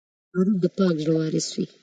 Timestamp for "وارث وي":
1.17-1.65